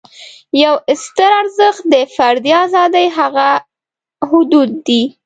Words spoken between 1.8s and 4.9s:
د فردي آزادۍ هغه حدود